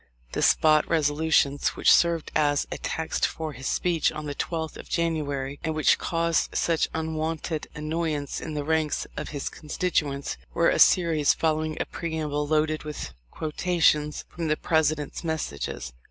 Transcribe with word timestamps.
The 0.31 0.41
"Spot 0.41 0.83
Resolutions," 0.89 1.75
which 1.75 1.93
served 1.93 2.31
as 2.35 2.65
a 2.71 2.79
text 2.79 3.23
for 3.27 3.53
his 3.53 3.67
speech 3.67 4.11
on 4.11 4.25
the 4.25 4.33
12th 4.33 4.75
of 4.77 4.89
January, 4.89 5.59
and 5.63 5.75
which 5.75 5.99
caused 5.99 6.57
such 6.57 6.89
unwonted 6.95 7.67
annoy 7.75 8.15
ance 8.15 8.41
in 8.41 8.55
the 8.55 8.63
ranks 8.63 9.05
of 9.15 9.29
his 9.29 9.47
constituents, 9.47 10.37
were 10.55 10.69
a 10.69 10.79
series 10.79 11.35
following 11.35 11.77
a 11.79 11.85
preamble 11.85 12.47
loaded 12.47 12.83
with 12.83 13.13
quotations 13.29 14.25
from 14.27 14.47
the 14.47 14.57
President's 14.57 15.23
messages. 15.23 15.93